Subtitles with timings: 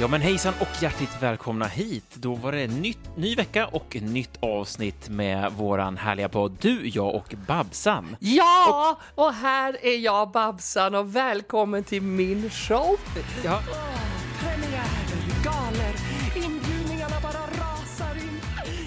[0.00, 2.14] Ja, men hejsan och hjärtligt välkomna hit.
[2.14, 7.14] Då var det nytt, ny vecka och nytt avsnitt med våran härliga podd Du, jag
[7.14, 8.16] och Babsan.
[8.20, 12.96] Ja, och här är jag Babsan och välkommen till min show.
[13.44, 13.60] Ja.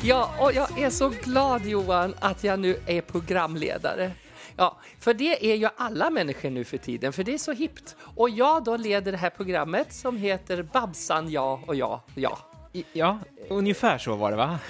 [0.02, 4.12] Ja, och jag är så glad Johan att jag nu är programledare.
[4.58, 7.96] Ja, för det är ju alla människor nu för tiden, för det är så hippt.
[8.16, 12.40] Och jag då leder det här programmet som heter Babsan, ja och ja, ja.
[12.94, 14.60] ja, ungefär så var det va?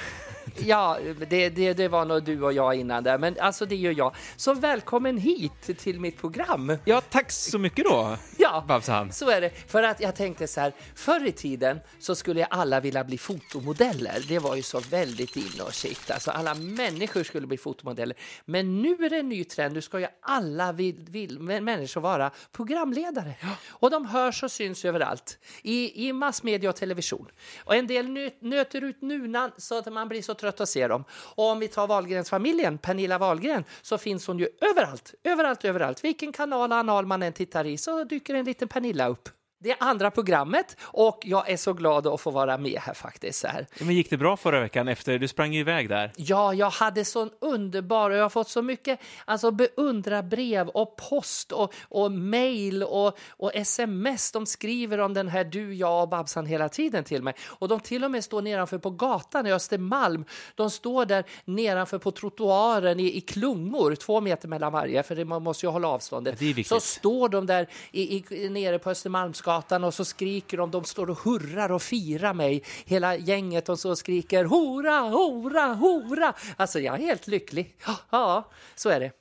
[0.58, 0.98] Ja,
[1.30, 4.16] det, det, det var nog du och jag innan där, men alltså det gör jag.
[4.36, 6.78] Så välkommen hit till mitt program.
[6.86, 8.18] Ja, tack så mycket då,
[8.54, 9.12] Ja, Babsan.
[9.12, 9.50] så är det.
[9.50, 14.26] För att jag tänkte så här, förr i tiden så skulle alla vilja bli fotomodeller.
[14.28, 16.12] Det var ju så väldigt inne och shit.
[16.12, 18.18] Alltså alla människor skulle bli fotomodeller.
[18.46, 19.74] Men nu är det en ny trend.
[19.74, 23.36] Nu ska ju alla vill, vill, människor vara programledare.
[23.70, 25.38] Och de hörs och syns överallt.
[25.62, 27.28] I, I massmedia och television.
[27.64, 30.88] Och en del nö, nöter ut nunan så att man blir så trött att se
[30.88, 31.04] dem.
[31.12, 35.14] Och om vi tar Wahlgrens-familjen, Pernilla Wahlgren, så finns hon ju överallt.
[35.24, 36.04] Överallt, överallt.
[36.04, 39.30] Vilken kanal och anal man än tittar i så dyker en liten Pernilla upp.
[39.64, 43.40] Det andra programmet och jag är så glad att få vara med här faktiskt.
[43.40, 43.68] Så här.
[43.80, 46.12] Men gick det bra förra veckan efter, du sprang iväg där?
[46.16, 50.96] Ja, jag hade sån underbar och jag har fått så mycket alltså, beundra brev och
[50.96, 54.32] post och, och mail och, och sms.
[54.32, 57.34] De skriver om den här du, jag och Babsan hela tiden till mig.
[57.42, 60.26] Och de till och med står nedanför på gatan i Östermalm.
[60.56, 65.26] De står där nedanför på trottoaren i, i klungor, två meter mellan varje, för det,
[65.26, 66.42] man måste ju hålla avståndet.
[66.42, 69.53] Ja, så står de där i, i, nere på Östermalmsgatan
[69.84, 73.96] och så skriker de, de står och hurrar och firar mig, hela gänget och så
[73.96, 76.34] skriker hora, hora, hora.
[76.58, 77.76] Alltså jag är helt lycklig.
[77.86, 79.12] Ja, Ja, så är det.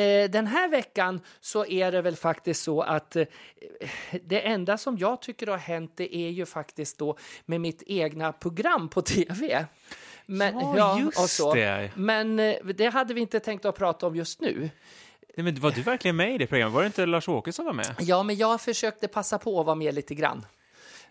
[0.00, 3.24] Eh, Den här veckan så är det väl faktiskt så att eh,
[4.24, 7.16] det enda som jag tycker har hänt det är ju faktiskt då
[7.46, 9.66] med mitt egna program på tv.
[10.26, 11.54] Men, Ja, just och så.
[11.54, 11.90] det.
[11.96, 14.70] Men eh, det hade vi inte tänkt att prata om just nu.
[15.36, 16.74] Nej, men var du verkligen med i det programmet?
[16.74, 17.96] Var det inte Lars-Åke som var med?
[18.00, 20.46] Ja, men jag försökte passa på att vara med lite grann.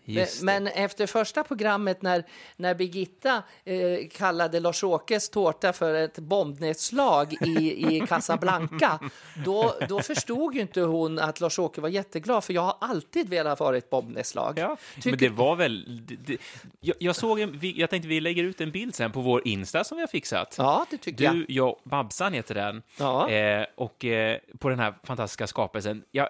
[0.04, 0.42] Just.
[0.42, 2.24] Men efter första programmet när,
[2.56, 8.98] när Birgitta eh, kallade Lars-Åkes tårta för ett bombnedslag i, i Casablanca,
[9.44, 13.60] då, då förstod ju inte hon att Lars-Åke var jätteglad, för jag har alltid velat
[13.60, 14.58] vara ett bombnedslag.
[14.58, 16.00] Ja, Tycker- men det var väl...
[16.06, 16.38] Det, det,
[16.80, 19.84] jag, jag såg en, jag tänkte vi lägger ut en bild sen på vår Insta
[19.84, 20.54] som vi har fixat.
[20.58, 21.34] Ja, det tycker jag.
[21.34, 22.82] Du, jag, Babsan heter den.
[22.98, 23.30] Ja.
[23.30, 26.02] Eh, och eh, på den här fantastiska skapelsen.
[26.10, 26.28] Jag,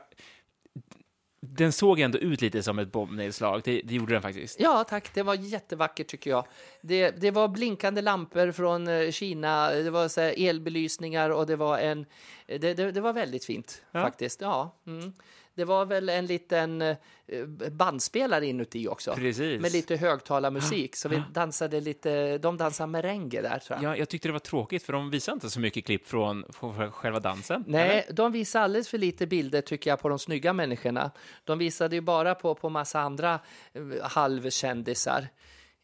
[1.47, 3.61] den såg ändå ut lite som ett bombnedslag.
[3.65, 4.61] Det, det gjorde den faktiskt.
[4.61, 5.15] Ja, tack.
[5.15, 6.47] Det var jättevackert tycker jag.
[6.81, 11.79] Det, det var blinkande lampor från eh, Kina, det var så elbelysningar och det var
[11.79, 12.07] en...
[12.47, 14.03] Det, det, det var väldigt fint Ja.
[14.03, 14.41] faktiskt.
[14.41, 14.77] Ja.
[14.87, 15.13] Mm.
[15.55, 16.97] Det var väl en liten eh,
[17.71, 19.15] bandspelare inuti också.
[19.15, 19.61] Precis.
[19.61, 20.97] Med lite högtalarmusik.
[20.97, 23.93] Så vi dansade lite, de dansade merengue där tror jag.
[23.93, 26.93] Ja, jag tyckte det var tråkigt, för de visade inte så mycket klipp från, från
[26.93, 27.65] själva dansen.
[27.67, 31.11] Nej, de visade alldeles för lite bilder tycker jag på de snygga människorna.
[31.45, 33.41] De visade ju bara på, på massa andra
[33.73, 35.29] eh, halvkändisar.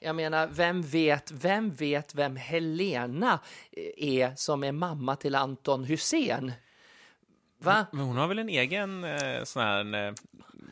[0.00, 3.40] Jag menar, vem vet, vem vet vem Helena
[3.72, 6.52] eh, är som är mamma till Anton Hussein?
[7.58, 7.86] Va?
[7.92, 10.12] Men hon har väl en egen eh, sån här eh,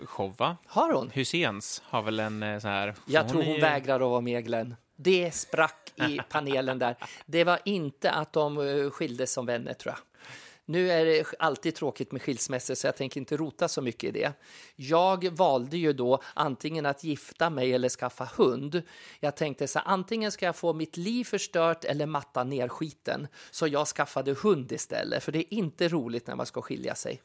[0.05, 0.57] show, va?
[0.67, 1.11] Har hon?
[1.15, 2.95] Husens har väl en eh, sån här...
[3.07, 4.77] Jag tror är hon ju- vägrar att vara med Glenn.
[4.97, 6.97] Det sprack i panelen där.
[7.27, 10.03] Det var inte att de eh, skildes som vänner tror jag.
[10.69, 14.11] Nu är det alltid tråkigt med skilsmässor så jag tänker inte rota så mycket i
[14.11, 14.33] det.
[14.77, 18.83] Jag valde ju då antingen att gifta mig eller skaffa hund.
[19.21, 23.29] Jag tänkte så här, antingen ska jag få mitt liv förstört eller matta ner skiten.
[23.51, 27.23] Så jag skaffade hund istället, för det är inte roligt när man ska skilja sig.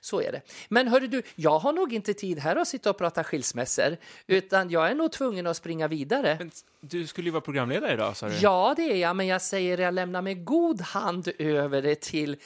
[0.00, 0.40] Så är det.
[0.68, 3.96] Men hörru du, jag har nog inte tid här att sitta och prata skilsmässor,
[4.26, 6.36] utan jag är nog tvungen att springa vidare.
[6.38, 6.50] Men
[6.80, 8.34] du skulle ju vara programledare idag, sa du?
[8.40, 12.36] Ja, det är jag, men jag säger jag lämnar med god hand över det till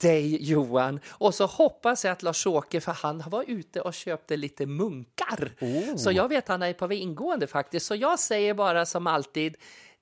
[0.00, 1.00] dig Johan.
[1.08, 5.52] Och så hoppas jag att Lars-Åke, för han var ute och köpte lite munkar.
[5.96, 7.86] Så jag vet han är på väg ingående faktiskt.
[7.86, 9.56] Så jag säger bara som alltid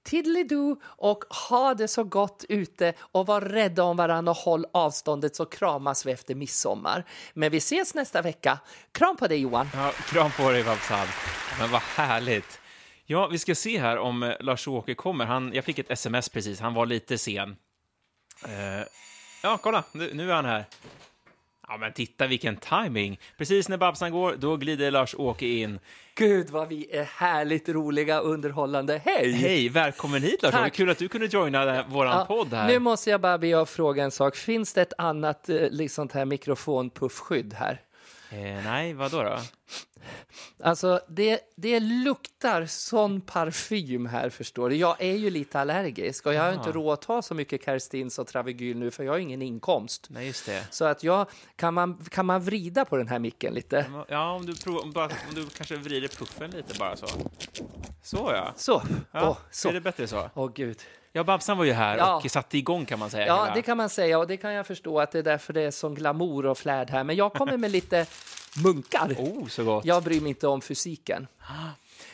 [0.06, 5.36] Tiddly-do och ha det så gott ute och var rädda om varandra och håll avståndet
[5.36, 7.04] så kramas vi efter midsommar.
[7.34, 8.58] Men vi ses nästa vecka.
[8.92, 9.68] Kram på dig Johan!
[9.74, 11.06] Ja, kram på dig, Babsan.
[11.58, 12.60] Men vad härligt.
[13.04, 15.24] Ja, vi ska se här om eh, Lars-Åke kommer.
[15.24, 17.56] Han, jag fick ett sms precis, han var lite sen.
[18.44, 18.86] Eh,
[19.46, 20.64] ja, kolla, nu, nu är han här.
[21.68, 23.20] Ja, men titta vilken timing.
[23.38, 25.78] Precis när Babsan går, då glider Lars-Åke in.
[26.14, 29.00] Gud vad vi är härligt roliga och underhållande.
[29.04, 29.32] Hej!
[29.32, 30.62] Hej, välkommen hit Lars-Åke.
[30.62, 30.74] Tack.
[30.74, 32.68] Kul att du kunde joina vår Ja, podd här.
[32.68, 34.36] Nu måste jag bara be er fråga en sak.
[34.36, 37.80] Finns det ett annat liksom, här mikrofonpuffskydd här?
[38.30, 39.22] Eh, nej, vad då?
[39.22, 39.38] då?
[40.62, 44.76] Alltså, det, det luktar sån parfym här, förstår du.
[44.76, 48.18] Jag är ju lite allergisk och jag har inte råd att ta så mycket Kerstins
[48.18, 50.06] och Travigyl nu, för jag har ingen inkomst.
[50.10, 50.66] Nej, just det.
[50.70, 51.26] Så att jag,
[51.56, 53.86] kan man, kan man vrida på den här micken lite?
[54.08, 57.06] Ja, om du, provar, om, bara, om du kanske vrider puffen lite bara så.
[58.02, 58.52] Så ja.
[58.56, 58.82] Så,
[59.12, 59.68] ja Åh, så.
[59.68, 60.30] Är det bättre så?
[60.34, 60.78] Åh gud.
[61.16, 62.16] Ja, Babsan var ju här Ja.
[62.24, 63.26] och satte igång kan man säga.
[63.26, 65.52] Ja, hela- det kan man säga och det kan jag förstå att det är därför
[65.52, 67.04] det är sån glamour och flärd här.
[67.04, 68.06] Men jag kommer med lite
[68.64, 69.14] munkar.
[69.18, 69.84] Oh, så gott.
[69.84, 71.26] Jag bryr mig inte om fysiken.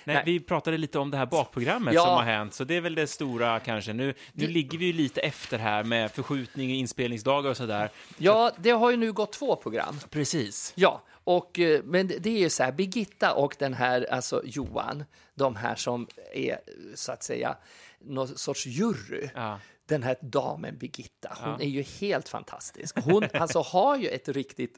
[0.04, 0.22] Nej, Nej.
[0.26, 2.04] Vi pratade lite om det här bakprogrammet Ja.
[2.04, 3.92] som har hänt, så det är väl det stora kanske.
[3.92, 7.90] Nu, nu Det- ligger vi ju lite efter här med förskjutning och inspelningsdagar och sådär.
[8.18, 10.00] Ja, det har ju nu gått två program.
[10.10, 10.72] Precis.
[10.76, 15.04] Ja, och, eh, men det är ju så här, Birgitta och den här, alltså Johan,
[15.34, 16.58] de här som är
[16.94, 17.56] så att säga
[18.04, 19.28] någon sorts jury.
[19.34, 19.58] Ja.
[19.86, 21.60] Den här damen Birgitta, hon Ja.
[21.60, 22.98] är ju helt fantastisk.
[23.04, 24.76] Hon alltså har ju ett riktigt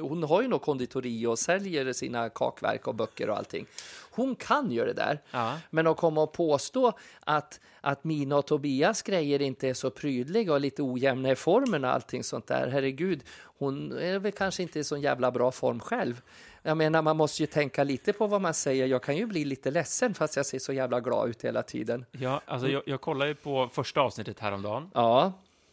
[0.00, 3.66] hon har ju något konditori och säljer sina kakverk och böcker och allting.
[4.10, 5.22] Hon kan ju det där.
[5.30, 5.58] Ja.
[5.70, 10.52] Men att komma och påstå att, att mina och Tobias grejer inte är så prydliga
[10.52, 12.68] och lite ojämna i formen och allting sånt där.
[12.68, 13.22] Herregud,
[13.58, 16.22] hon är väl kanske inte i så jävla bra form själv.
[16.66, 18.86] Jag menar, man måste ju tänka lite på vad man säger.
[18.86, 22.04] Jag kan ju bli lite ledsen fast jag ser så jävla glad ut hela tiden.
[22.12, 25.32] Ja, alltså jag, jag kollade ju på första avsnittet häromdagen Ja,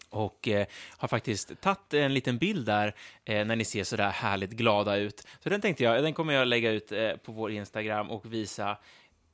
[0.09, 0.65] och eh,
[0.97, 2.95] har faktiskt tagit en liten bild där
[3.25, 5.27] eh, när ni ser så där härligt glada ut.
[5.39, 8.77] Så den tänkte jag, den kommer jag lägga ut eh, på vår Instagram och visa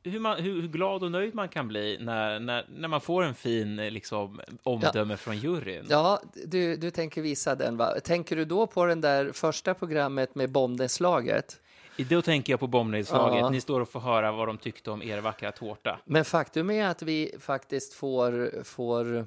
[0.10, 3.24] hur, man, hur, hur glad och nöjd man kan bli när, när, när man får
[3.24, 5.86] en fin eh, liksom, omdöme från juryn.
[5.90, 7.94] ja du, du tänker visa den va?
[8.04, 11.60] Tänker du då på den där första programmet med bombnedslaget?
[11.98, 13.40] Då tänker jag på bombnedslaget.
[13.40, 13.50] Ja.
[13.50, 16.00] Ni står och får höra vad de tyckte om er vackra tårta.
[16.06, 19.26] Men faktum är att vi faktiskt får, får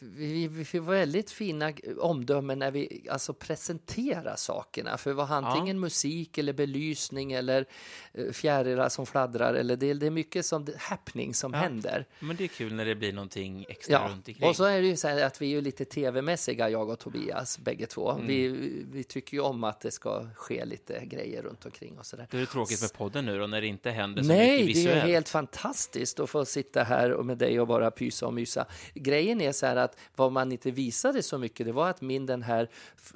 [0.00, 4.98] vi, vi får väldigt fina omdömen när vi alltså presenterar sakerna.
[4.98, 7.64] För det var antingen musik eller belysning eller
[8.12, 9.54] eh, fjärilar som fladdrar.
[9.54, 12.06] Eller det, det är mycket som happening som händer.
[12.20, 14.48] Men det är kul när det blir någonting extra Ja, runt omkring.
[14.48, 16.98] och så är det ju så här att vi är ju lite tv-mässiga, jag och
[16.98, 18.10] Tobias, bägge två.
[18.12, 18.26] Mm.
[18.26, 18.48] Vi,
[18.92, 22.26] vi tycker ju om att det ska ske lite grejer runt omkring och sådär.
[22.30, 24.74] Då är det tråkigt med podden nu då, när det inte händer så Nej, mycket
[24.74, 25.04] det är visuellt.
[25.04, 28.66] helt fantastiskt att få sitta här och med dig och bara pysa och mysa.
[28.94, 32.26] Grejen är så här att vad man inte visade så mycket, det var att min
[32.26, 32.68] den här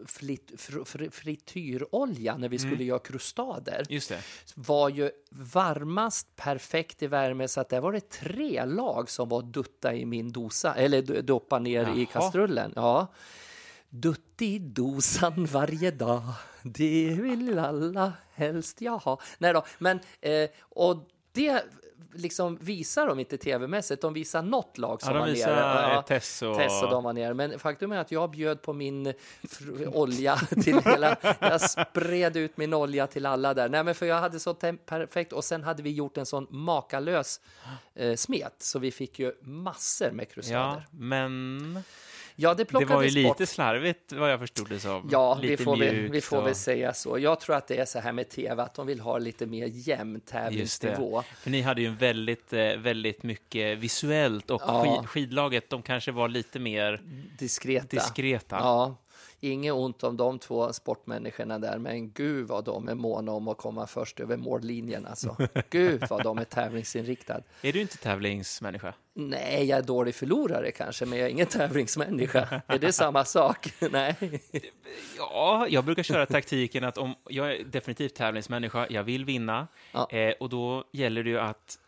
[0.07, 3.87] flit, fr, fr, frityrolja när vi skulle göra krustader
[4.55, 9.43] var ju varmast perfekt i värme så att där var det tre lag som var
[9.43, 12.07] dutta i min dosa, eller doppa ner i Jaha.
[12.13, 12.73] kastrullen.
[12.77, 13.07] Ja.
[13.89, 16.23] Dutt i dosan varje dag,
[16.63, 19.21] det vill alla helst jag ha.
[19.39, 21.65] Nej då, men eh, och det
[22.15, 25.93] liksom visar de inte tv-mässigt, de visar något lag som Ja, var nere.
[25.95, 27.35] eh, Tess och- Tess och de var nere.
[27.35, 29.13] Men faktum är att jag bjöd på min
[29.95, 33.69] olja till hela, jag spred ut min olja till alla där.
[33.69, 37.41] Nej men för jag hade så perfekt och sen hade vi gjort en sån makalös
[37.95, 40.87] eh, smet så vi fick ju massor med Ja, krustader.
[40.91, 41.83] men
[42.39, 43.49] Ja, det det plockades var ju lite bort.
[43.49, 45.09] slarvigt vad jag förstod det som.
[45.13, 47.19] Ja, vi lite får, väl, vi får och- väl säga så.
[47.19, 49.67] Jag tror att det är så här med tv, att de vill ha lite mer
[49.73, 51.21] jämn tävlingsnivå.
[51.31, 51.37] det.
[51.37, 54.83] För ni hade ju väldigt, eh, väldigt mycket visuellt och Ja.
[55.01, 57.01] skid, skidlaget, de kanske var lite mer
[57.39, 57.87] Diskreta.
[57.91, 58.57] diskreta.
[58.57, 58.97] Ja,
[59.51, 63.59] inget ont om de två sportmänniskorna där, men gud vad de är måna om att
[63.59, 65.07] komma först över mållinjen.
[65.07, 65.37] Alltså.
[65.71, 67.43] Gud vad de är tävlingsinriktade.
[67.63, 68.95] Är du inte tävlingsmänniska?
[69.15, 72.63] Nej, jag är dålig förlorare kanske, men jag är ingen tävlingsmänniska.
[72.67, 73.73] Är det samma sak?
[73.91, 74.15] Nej.
[75.19, 80.11] Ja, jag brukar köra taktiken att om jag är definitivt tävlingsmänniska, jag vill vinna, Ja.
[80.11, 81.79] eh, och då gäller det ju att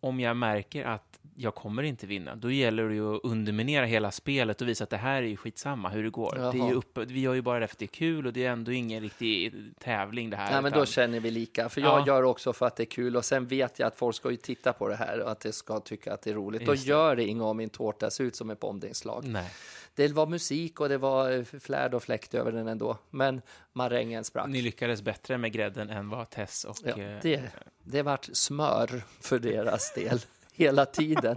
[0.00, 1.04] om jag märker att
[1.40, 4.90] jag kommer inte vinna, då gäller det ju att underminera hela spelet och visa att
[4.90, 6.34] det här är ju skitsamma hur det går.
[6.52, 8.32] Det är ju uppe, vi gör ju bara det för att det är kul och
[8.32, 10.52] det är ändå ingen riktig tävling det här.
[10.52, 11.68] Nej, men utan- då känner vi lika.
[11.68, 12.06] För jag Ja.
[12.06, 14.36] gör också för att det är kul och sen vet jag att folk ska ju
[14.36, 16.66] titta på det här och att det ska tycka att det är roligt.
[16.66, 16.90] Då Just det.
[16.90, 19.24] gör det inget om min tårta ser ut som ett bombningslag.
[19.26, 19.50] Nej.
[19.98, 22.98] Det var musik och det var eh, flärd och fläkt över den ändå.
[23.10, 24.48] Men marängen sprack.
[24.48, 26.76] Ni lyckades bättre med grädden än vad Tess och...
[26.84, 27.42] Ja, eh, det,
[27.84, 30.20] det vart smör för deras del
[30.52, 31.36] hela tiden.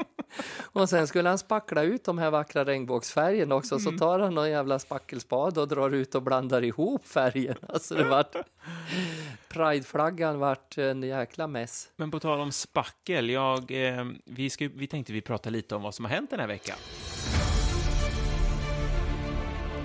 [0.62, 3.80] Och sen skulle han spackla ut de här vackra regnbågsfärgerna också.
[3.80, 7.80] Så tar han någon jävla spackelspad och drar ut och blandar ihop färgerna.
[7.80, 8.36] Så det vart...
[9.50, 11.90] Prideflaggan vart en jäkla mess.
[11.96, 15.82] Men på tal om spackel, jag, eh, vi, ska, vi tänkte vi prata lite om
[15.82, 16.78] vad som har hänt den här veckan.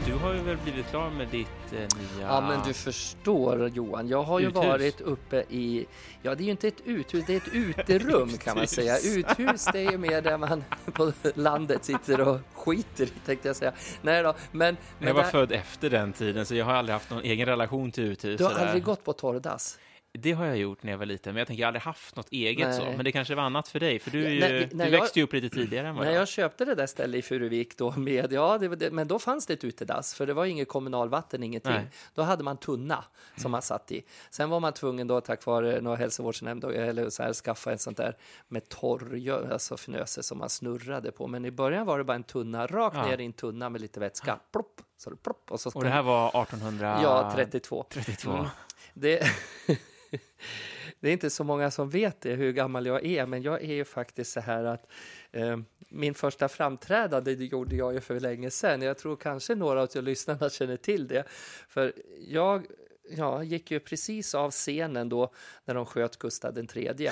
[0.07, 2.27] Du har ju väl blivit klar med ditt eh, nya...
[2.27, 4.65] Ja, men du förstår Johan, jag har ju Uthus.
[4.65, 5.87] varit uppe i,
[6.23, 8.99] ja det är ju inte ett uthus, det är ett uterum kan man säga.
[9.17, 13.73] Uthus det är ju mer där man på landet sitter och skiter tänkte jag säga.
[14.03, 16.93] Nej då, men, men jag var där- född efter den tiden, så jag har aldrig
[16.93, 18.39] haft någon egen relation till uthus.
[18.39, 19.79] du har aldrig gått på torrdass?
[20.17, 22.17] Det har jag gjort när jag var liten, men jag tänker jag har aldrig haft
[22.17, 22.85] något eget så.
[22.85, 22.97] Nej.
[22.97, 25.19] Men det kanske var annat för dig, för du, är ju, när- när du växte
[25.19, 26.21] ju upp lite tidigare än vad När jag.
[26.21, 29.47] jag köpte det där stället i Furuvik då med, ja, det, det, men då fanns
[29.47, 31.73] det ett utedass, för det var inget kommunalvatten, ingenting.
[31.73, 31.87] Nej.
[32.15, 33.05] Då hade man tunna
[33.37, 34.03] som man satt i.
[34.31, 37.97] Sen var man tvungen då, tack vare någon hälsovårdsnämnd, eller så här, skaffa en sånt
[37.97, 38.17] där
[38.49, 41.27] med torr, alltså fnöse som man snurrade på.
[41.27, 43.07] Men i början var det bara en tunna, rakt Ja.
[43.07, 44.39] ner i en tunna med lite vätska.
[44.53, 47.01] Plopp, så plopp, och så Och det här var 1800...
[47.03, 47.85] Ja, 32.
[47.91, 48.31] 32.
[48.33, 48.47] Mm.
[48.95, 49.23] Det,
[51.01, 53.75] det är inte så många som vet det, hur gammal jag är, men jag är
[53.75, 54.91] ju faktiskt så här att
[55.33, 55.57] eh,
[55.89, 58.83] min första framträdande gjorde jag ju för länge sedan.
[58.83, 61.25] Jag tror kanske några av lyssnarna känner till det.
[61.69, 61.93] För
[62.29, 62.67] jag
[63.11, 65.33] ja, gick ju precis av scenen då
[65.65, 67.11] när de sköt Gustav den tredje.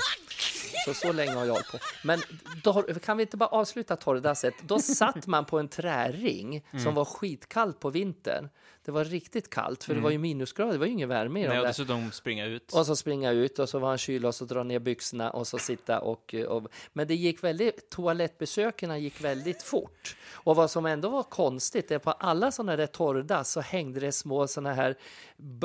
[0.85, 1.79] Så så länge har jag hållit på.
[2.05, 2.21] Men
[2.63, 4.55] då, kan vi inte bara avsluta torrdasset?
[4.63, 6.85] Då satt man på en träring Mm.
[6.85, 8.49] som var skitkallt på vintern.
[8.85, 11.43] Det var riktigt kallt, för det var ju minusgrader, det var ju ingen värme i
[11.43, 11.51] de Mm.
[11.51, 11.69] Nej, och där.
[11.71, 12.73] dessutom springa ut.
[12.73, 15.47] Och så springa ut och så var han kyla och så dra ner byxorna och
[15.47, 16.67] så sitta och, och...
[16.93, 20.17] Men det gick väldigt, toalettbesöken gick väldigt fort.
[20.33, 24.13] Och vad som ändå var konstigt är på alla sådana där torrdass så hängde det
[24.13, 24.97] små sådana här,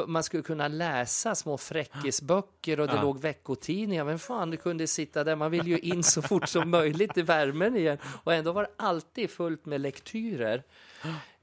[0.07, 3.01] man skulle kunna läsa små fräckisböcker och det Ja.
[3.01, 4.03] låg veckotidningar.
[4.03, 5.35] Vem fan kunde sitta där?
[5.35, 7.97] Man ville ju in så fort som möjligt i värmen igen.
[8.23, 10.63] Och ändå var det alltid fullt med lektyrer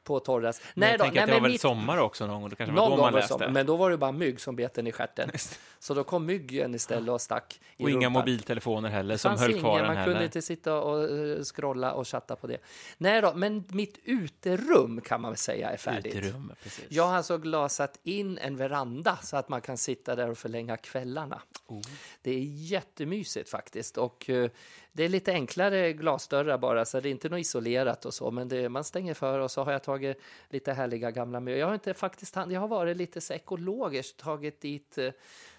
[0.07, 0.61] på torrdass.
[0.75, 2.75] Men jag då, tänker att det var väl mitt- sommar också någon gång, det kanske
[2.75, 3.39] var någon då gång man var läste.
[3.39, 5.31] så, men då var det bara mygg som bet en i stjärten.
[5.79, 8.13] Så då kom myggen istället och stack i och inga rumpan.
[8.13, 12.09] mobiltelefoner heller som höll ingen, kvar den man kunde inte sitta och uh, scrolla och
[12.09, 12.59] chatta på det.
[12.99, 16.15] Nej då, men mitt uterum kan man väl säga är färdigt.
[16.15, 16.85] Uterum, precis.
[16.89, 20.77] Jag har alltså glasat in en veranda så att man kan sitta där och förlänga
[20.77, 21.43] kvällarna.
[21.67, 21.83] Oh.
[22.23, 24.51] Det är jättemysigt faktiskt och eh,
[24.97, 28.49] det är lite enklare glasdörrar bara så det är inte något isolerat och så men
[28.49, 31.61] det, man stänger för och så har jag tagit lite härliga gamla möbler.
[31.61, 35.11] Jag har inte faktiskt, jag har varit lite så ekologiskt, tagit dit eh,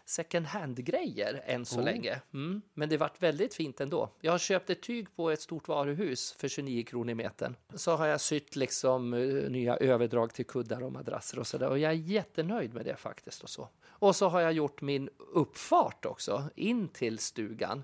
[0.06, 1.86] second hand-grejer än så Oh.
[1.86, 2.22] länge.
[2.34, 2.62] Mm.
[2.74, 4.10] Men det vart väldigt fint ändå.
[4.22, 7.56] Jag har köpt ett tyg på ett stort varuhus för 29 kronor i metern.
[7.74, 11.70] Så har jag sytt liksom eh, nya överdrag till kuddar och madrasser och sådär.
[11.70, 13.70] Och jag är jättenöjd med det faktiskt och så.
[13.88, 17.84] Och så har jag gjort min uppfart också in till stugan.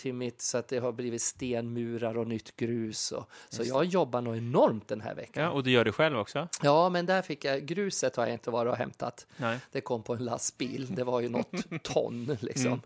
[0.00, 3.12] Till mitt, så att det har blivit stenmurar och nytt grus.
[3.12, 5.44] Och, så jag jobbar nog enormt den här veckan.
[5.44, 6.48] Ja, och du gör det själv också?
[6.62, 9.26] Ja, men där fick jag, gruset har jag inte varit och hämtat.
[9.36, 9.58] Nej.
[9.72, 11.52] Det kom på en lastbil, det var ju något
[11.82, 12.82] ton liksom.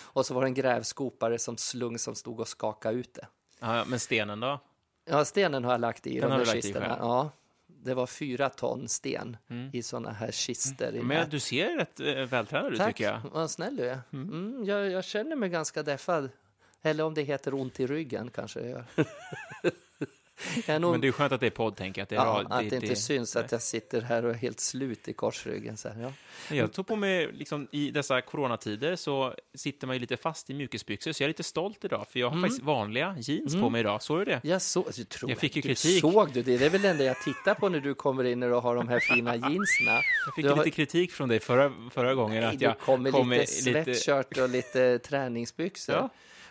[0.00, 3.26] Och så var det en grävskopare som slung som stod och skakade ut det.
[3.60, 4.60] Ja, men stenen då?
[5.10, 6.84] Ja, stenen har jag lagt i, Den de där själv?
[6.98, 7.30] Ja,
[7.84, 9.36] det var fyra ton sten
[9.72, 10.94] i såna här kister.
[10.94, 13.20] I Men du ser rätt äh, vältränad ut Tack, tycker jag.
[13.32, 13.98] vad snäll du är.
[14.12, 16.30] Mm, jag, jag känner mig ganska deffad.
[16.82, 18.68] Eller om det heter ont i ryggen kanske jag
[20.66, 20.78] gör.
[20.78, 22.02] nog, Men det är skönt att det är podd, tänker jag.
[22.02, 24.60] Att det, ja, rad- att det inte syns att jag sitter här och är helt
[24.60, 25.76] slut i korsryggen.
[25.76, 26.02] Så här,
[26.50, 26.56] ja.
[26.56, 30.54] Jag tog på mig, liksom, i dessa coronatider så sitter man ju lite fast i
[30.54, 32.42] mjukisbyxor, så jag är lite stolt idag, för jag har Mm.
[32.42, 34.02] faktiskt vanliga jeans på mig idag.
[34.02, 34.40] Såg du det?
[34.44, 36.00] Jag, så, jag, tror Jag fick ju du kritik.
[36.00, 36.56] Såg du det?
[36.56, 38.88] Det är väl det enda jag tittar på när du kommer in och har de
[38.88, 40.00] här fina jeanserna.
[40.26, 42.40] Jag fick har- lite kritik från dig förra, förra gången.
[42.44, 45.94] Nej, att jag kom med kom lite sweatshirt och lite träningsbyxor.
[45.94, 46.08] Ja.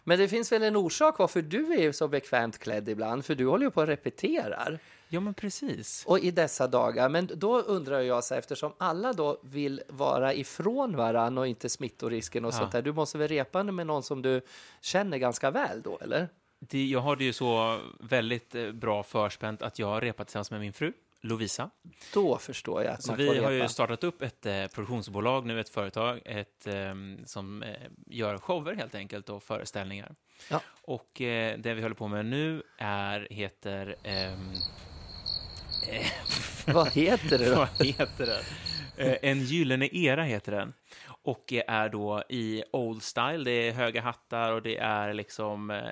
[0.09, 3.45] Men det finns väl en orsak varför du är så bekvämt klädd ibland, för du
[3.47, 4.79] håller ju på och repeterar.
[5.09, 6.03] Ja, men precis.
[6.07, 10.33] Och i dessa dagar, men då undrar jag så här, eftersom alla då vill vara
[10.33, 12.57] ifrån varann och inte smittorisken och Ja.
[12.57, 14.41] sånt där, du måste väl repa med någon som du
[14.81, 16.29] känner ganska väl då, eller?
[16.59, 20.51] Det, jag har det ju så väldigt eh, bra förspänt att jag har repat tillsammans
[20.51, 21.69] med min fru, Lovisa.
[22.13, 25.45] Då förstår jag att Så man får vi har ju startat upp ett eh, produktionsbolag
[25.45, 26.93] nu, ett företag, ett, eh,
[27.25, 27.69] som eh,
[28.07, 30.15] gör shower helt enkelt och föreställningar.
[30.49, 30.61] Ja.
[30.81, 33.95] Och eh, det vi håller på med nu är, heter...
[34.03, 34.53] ehm,
[36.73, 37.55] Vad heter det då?
[37.55, 38.43] Vad heter den?
[39.07, 40.73] Eh, En gyllene era heter den.
[41.21, 43.43] Och är då i old style.
[43.43, 45.85] Det är höga hattar och det är liksom eh,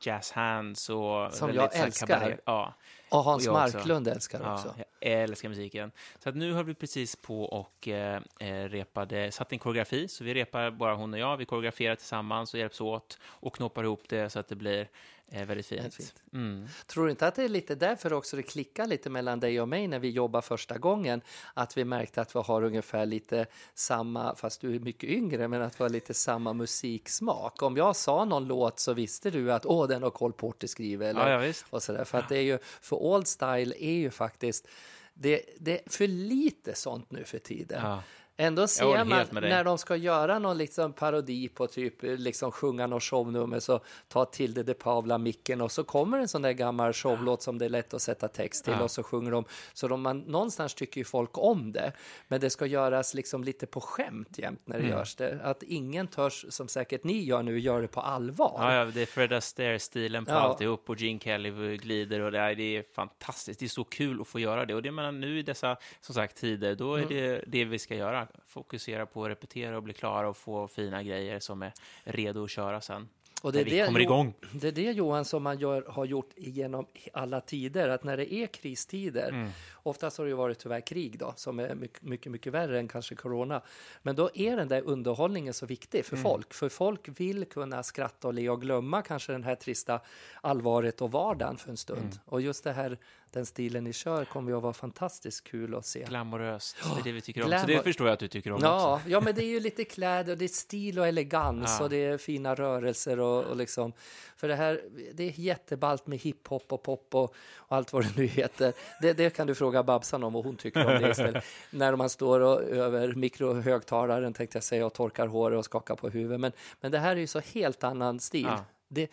[0.00, 1.32] jazz hands och...
[1.32, 2.40] Som jag älskar.
[2.46, 2.74] Ja,
[3.08, 3.76] Och Hans Och jag också.
[3.76, 4.74] Marklund älskar ja, också.
[5.00, 5.92] jag älskar musiken.
[6.18, 10.08] Så att nu har vi precis på och eh, eh, repade, satt en koreografi.
[10.08, 11.36] Så vi repar bara hon och jag.
[11.36, 14.88] Vi koreograferar tillsammans och hjälps åt och knoppar ihop det så att det blir
[15.30, 15.80] eh, väldigt fint.
[15.80, 16.22] Väldigt fint.
[16.32, 16.68] Mm.
[16.86, 19.68] Tror du inte att det är lite därför också det klickar lite mellan dig och
[19.68, 21.20] mig när vi jobbar första gången?
[21.54, 25.62] Att vi märkte att vi har ungefär lite samma, fast du är mycket yngre, men
[25.62, 27.62] att vi har lite samma musiksmak.
[27.62, 31.08] Om jag sa någon låt så visste du att åh, den har Cole Porter skrivit.
[31.08, 32.04] Eller, Ja, ja, och sådär.
[32.04, 34.68] För att det är ju, för old style är ju faktiskt
[35.14, 37.80] det, det är för lite sånt nu för tiden.
[37.82, 38.02] Ja.
[38.36, 43.00] Ändå ser man när de ska göra någon liksom parodi på typ liksom sjunga någon
[43.00, 47.42] shownummer så tar Tilde de Paula micken och så kommer en sån där gammal showlåt
[47.42, 48.82] som det är lätt att sätta text till Ja.
[48.82, 49.44] och så sjunger de.
[49.72, 51.92] Så de, man, någonstans tycker ju folk om det,
[52.28, 54.98] men det ska göras liksom lite på skämt jämt när det Mm.
[54.98, 55.40] görs det.
[55.44, 58.56] Att ingen törs, som säkert ni gör nu, gör det på allvar.
[58.58, 60.36] Ja, ja, det är Fred Astaire-stilen på Ja.
[60.38, 63.60] alltihop och Gene Kelly glider och det är, det är fantastiskt.
[63.60, 64.74] Det är så kul att få göra det.
[64.74, 67.08] Och det menar nu i dessa, som sagt, tider, då är Mm.
[67.08, 68.23] det det vi ska göra.
[68.46, 71.72] Fokusera på att repetera och bli klara och få fina grejer som är
[72.04, 73.08] redo att köra sen.
[73.42, 74.34] Och När vi kommer Jo- igång.
[74.52, 78.34] Det är det Johan som man gör, har gjort genom alla tider, att när det
[78.34, 79.50] är kristider, Mm.
[79.82, 82.88] oftast har det ju varit tyvärr krig då, som är mycket, mycket, mycket värre än
[82.88, 83.62] kanske corona,
[84.02, 86.04] men då är den där underhållningen så viktig Mm.
[86.04, 90.00] för folk, för folk vill kunna skratta och le och glömma kanske den här trista
[90.40, 92.00] allvaret och vardagen för en stund.
[92.00, 92.18] Mm.
[92.24, 92.98] Och just det här,
[93.34, 96.04] den stilen ni kör kommer ju att vara fantastiskt kul att se.
[96.04, 97.44] Glamoröst, det är det vi tycker om.
[97.44, 97.66] Så glamour.
[97.66, 98.66] det förstår jag att du tycker om också.
[98.66, 101.84] Ja, ja, men det är ju lite kläder, och det är stil och elegans Ja.
[101.84, 103.92] och det är fina rörelser och, och liksom.
[104.36, 104.80] För det här,
[105.12, 108.72] det är jätteballt med hiphop och pop och, och allt vad det nu heter.
[109.02, 111.44] Det, det kan du fråga Babsan om och hon tycker om det istället.
[111.70, 116.08] När man står och, över mikrohögtalaren tänkte jag säga och torkar håret och skakar på
[116.08, 116.40] huvudet.
[116.40, 118.44] Men, men det här är ju så helt annan stil.
[118.44, 118.64] Ja.
[118.94, 119.10] Det,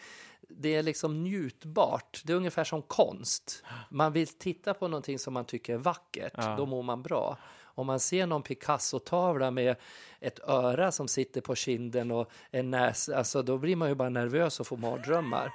[0.49, 2.21] det är liksom njutbart.
[2.25, 3.63] Det är ungefär som konst.
[3.89, 6.55] Man vill titta på någonting som man tycker är vackert, Ja.
[6.57, 7.37] då mår man bra.
[7.63, 9.75] Om man ser någon Picasso-tavla med
[10.19, 14.09] ett öra som sitter på kinden och en näsa, alltså då blir man ju bara
[14.09, 15.51] nervös och får mardrömmar.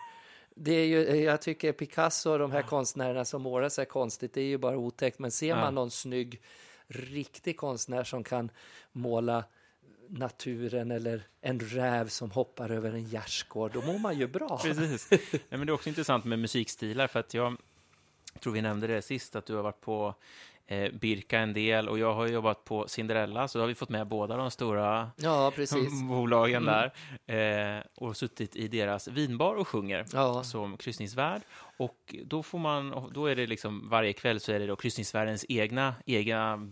[0.55, 4.41] Det är ju, jag tycker Picasso och de här konstnärerna som målar sig konstigt, det
[4.41, 5.19] är ju bara otäckt.
[5.19, 5.57] Men ser Ja.
[5.57, 6.43] man någon snygg,
[6.87, 8.51] riktig konstnär som kan
[8.93, 9.45] måla
[10.11, 14.59] naturen eller en räv som hoppar över en gärdsgård, då mår man ju bra.
[14.63, 15.11] Precis.
[15.11, 17.57] Nej, men det är också intressant med musikstilar, för att jag
[18.41, 20.15] tror vi nämnde det sist, att du har varit på
[20.67, 23.89] eh, Birka en del och jag har jobbat på Cinderella, så då har vi fått
[23.89, 25.93] med båda de stora Ja, precis.
[25.93, 26.09] Mm.
[26.09, 26.93] bolagen där
[27.79, 30.45] eh, och suttit i deras vinbar och sjunger Ja.
[30.45, 31.43] som kryssningsvärd.
[31.79, 35.45] Och då får man, då är det liksom varje kväll så är det då kryssningsvärdens
[35.49, 36.69] egna, egna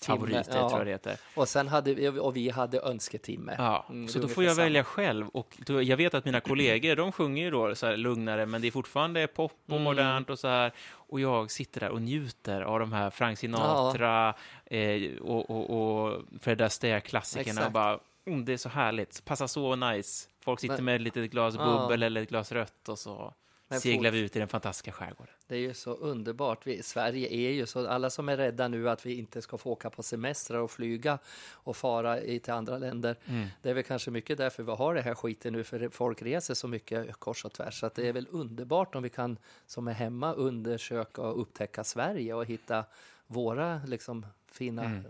[0.00, 0.68] favoriter, ja.
[0.68, 1.16] tror jag det heter.
[1.36, 3.54] Och sen hade vi, och vi hade önsketimme.
[3.58, 5.28] Ja, Mm, så då får jag välja själv.
[5.28, 8.66] Och då, jag vet att mina kollegor, de sjunger ju då så lugnare, men det
[8.66, 9.82] är fortfarande pop och Mm.
[9.82, 10.72] modernt och så här.
[10.92, 14.34] Och jag sitter där och njuter av de här Frank Sinatra
[14.64, 15.70] eh, och, och,
[16.10, 20.28] och Fred Astaire-klassikerna och bara, mm, det är så härligt, passar så nice.
[20.44, 21.64] Folk sitter Men- med ett litet glas Ja.
[21.64, 23.34] bubbel eller ett glas rött och så
[23.72, 25.34] Men seglar vi ut i den fantastiska skärgården.
[25.46, 26.66] Det är ju så underbart.
[26.66, 29.70] Vi, Sverige är ju så, alla som är rädda nu att vi inte ska få
[29.70, 31.18] åka på semestrar och flyga
[31.52, 33.16] och fara i, till andra länder.
[33.24, 33.48] Mm.
[33.62, 36.54] Det är väl kanske mycket därför vi har det här skiten nu, för folk reser
[36.54, 37.80] så mycket kors och tvärs.
[37.80, 42.34] Så det är väl underbart om vi kan, som är hemma, undersöka och upptäcka Sverige
[42.34, 42.84] och hitta
[43.26, 45.04] våra liksom, fina Mm.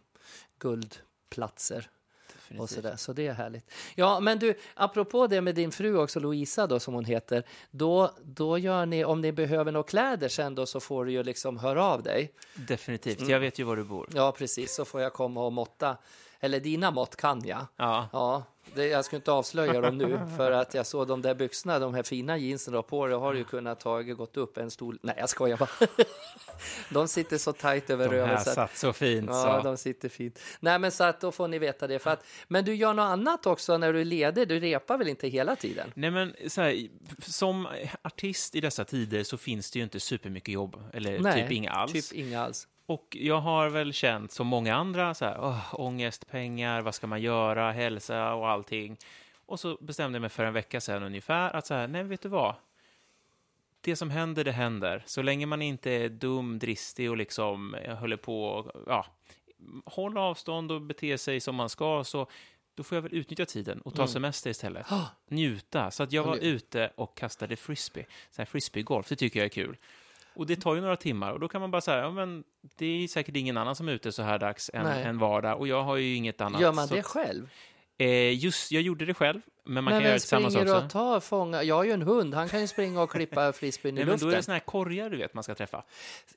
[0.58, 1.90] guldplatser.
[2.60, 2.84] Och Definitivt.
[2.84, 3.70] sådär, så det är härligt.
[3.94, 8.10] Ja, men du, apropå det med din fru också, Louisa då, som hon heter, då,
[8.22, 11.58] då gör ni, om ni behöver några kläder sen då, så får du ju liksom
[11.58, 12.32] höra av dig.
[12.54, 13.18] Definitivt.
[13.18, 13.30] Mm.
[13.30, 14.08] Jag vet ju var du bor.
[14.14, 15.96] Ja, precis, så får jag komma och måtta.
[16.40, 17.66] Eller dina mått kan jag.
[17.76, 18.08] Ja.
[18.12, 18.44] Ja,
[18.74, 21.94] det, jag ska inte avslöja dem nu, för att jag såg de där byxorna, de
[21.94, 24.98] här fina jeansen du har på dig, har ju kunnat ta, gått upp en stol.
[25.02, 25.68] Nej, jag skojar bara.
[26.90, 28.40] De sitter så tajt över De här röven.
[28.44, 29.26] så att- satt så fint.
[29.30, 29.68] Ja, så.
[29.68, 30.38] de sitter fint.
[30.60, 31.98] Nej, men så att då får ni veta det.
[31.98, 34.48] För att, men du gör något annat också när du är ledig?
[34.48, 35.92] Du repar väl inte hela tiden?
[35.94, 36.88] Nej, men så här,
[37.26, 37.68] som
[38.02, 41.70] artist i dessa tider så finns det ju inte supermycket jobb, eller Nej, typ inga
[41.70, 41.92] alls.
[41.92, 42.68] Typ inga alls.
[42.92, 47.06] Och jag har väl känt som många andra, så här, åh, ångest, pengar, vad ska
[47.06, 48.96] man göra, hälsa och allting.
[49.46, 52.22] Och så bestämde jag mig för en vecka sedan ungefär att så här, nej, vet
[52.22, 52.54] du vad?
[53.80, 55.02] Det som händer, det händer.
[55.06, 59.06] Så länge man inte är dum, dristig och liksom eh, håller på och, ja,
[59.84, 62.26] hålla avstånd och bete sig som man ska, så
[62.74, 64.86] då får jag väl utnyttja tiden och ta semester istället.
[65.28, 65.90] Njuta.
[65.90, 68.06] Så att jag var ute och kastade frisbee.
[68.30, 69.76] Så här frisbeegolf, det tycker jag är kul.
[70.34, 72.44] Och det tar ju några timmar och då kan man bara säga, ja men
[72.76, 75.02] det är säkert ingen annan som är ute så här dags en, Nej.
[75.02, 76.60] en vardag och jag har ju inget annat.
[76.60, 77.48] Gör man så, det själv?
[77.98, 80.74] Eh, just, jag gjorde det själv, men man Nej, kan göra men det tillsammans också.
[80.76, 81.62] och tar fånga?
[81.62, 84.18] Jag har ju en hund, han kan ju springa och klippa frisbeen i Nej, men
[84.18, 84.36] då är luften.
[84.38, 85.84] det såna här korgar du vet man ska träffa.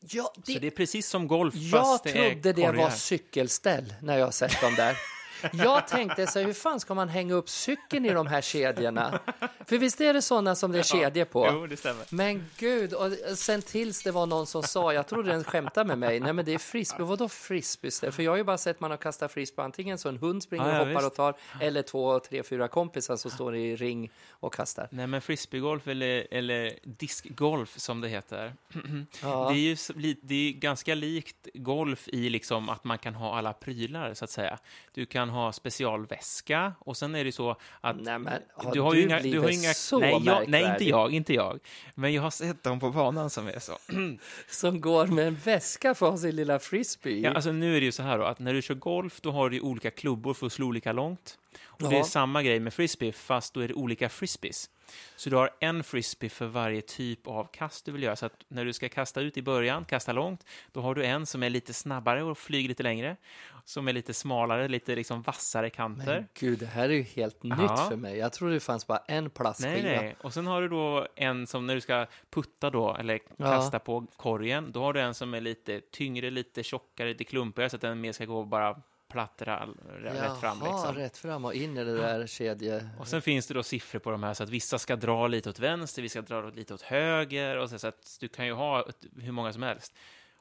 [0.02, 3.94] Ja, Så det är precis som golf, jag fast det är trodde det var cykelställ
[4.02, 4.96] när jag sett dem där.
[5.54, 9.20] Jag tänkte så här, hur fan ska man hänga upp cykeln i de här kedjorna?
[9.66, 11.50] För visst är det sådana som det är kedjor på?
[11.54, 12.06] Jo, det stämmer.
[12.10, 15.98] Men gud, och sen tills det var någon som sa, jag trodde den skämtade med
[15.98, 17.92] mig, nej men det är frisbee, vadå frisbee?
[18.12, 20.66] För jag har ju bara sett man har kastat frisbee antingen så en hund springer
[20.66, 21.12] Ja, ja, och hoppar visst.
[21.12, 24.88] och tar, eller två, tre, fyra kompisar som står i ring och kastar.
[24.92, 28.54] Nej, men frisbeegolf eller, eller diskgolf som det heter.
[29.22, 29.50] Ja.
[29.50, 29.60] Det är
[30.02, 34.24] ju det är ganska likt golf i liksom att man kan ha alla prylar, så
[34.26, 34.58] att säga.
[34.94, 38.94] Du kan ha specialväska och sen är det så att Nej men, har du har
[38.94, 41.60] du inga, du har inga så nej, jag, nej, inte jag, inte jag.
[41.96, 43.78] Men jag har sett dem på banan som är så.
[44.50, 47.20] Som går med en väska för att ha sin lilla frisbee.
[47.20, 49.32] Ja, alltså nu är det ju så här då, att när du kör golf, då
[49.32, 51.38] har du olika klubbor för att slå olika långt.
[51.66, 54.70] Och det är samma grej med frisbee, fast då är det olika frisbees.
[55.16, 58.16] Så du har en frisbee för varje typ av kast du vill göra.
[58.16, 61.26] Så att när du ska kasta ut i början, kasta långt, då har du en
[61.26, 63.18] som är lite snabbare och flyger lite längre.
[63.66, 66.06] Som är lite smalare, lite liksom vassare kanter.
[66.16, 67.56] Men gud, det här är ju helt Ja.
[67.56, 68.18] nytt för mig.
[68.18, 69.72] Jag trodde det fanns bara en plastskiva.
[69.72, 70.16] Nej, nej.
[70.22, 73.46] Och sen har du då en som när du ska putta då, eller Ja.
[73.46, 77.70] kasta på korgen, då har du en som är lite tyngre, lite tjockare, lite klumpigare,
[77.70, 78.82] så att den mer ska gå bara
[79.16, 80.58] platt ra- rätt fram.
[80.62, 80.96] Jaha, Liksom.
[80.96, 82.90] rätt fram och in i det där kedje...
[83.00, 85.50] Och sen finns det då siffror på de här, så att vissa ska dra lite
[85.50, 88.54] åt vänster, vissa ska dra lite åt höger, och så, så att du kan ju
[88.54, 88.86] ha
[89.22, 89.94] hur många som helst.